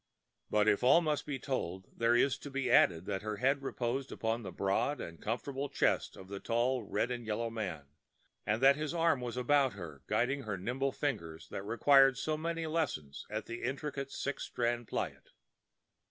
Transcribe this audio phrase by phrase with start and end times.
[0.49, 4.11] But if all must be told, there is to be added that her head reposed
[4.11, 7.85] against the broad and comfortable chest of a tall red and yellow man,
[8.43, 12.65] and that his arm was about her, guiding her nimble fingers that required so many
[12.65, 15.29] lessons at the intricate six strand plait.